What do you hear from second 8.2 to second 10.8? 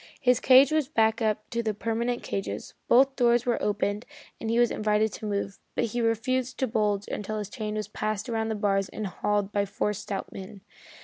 around the bars and hauled by four stout men.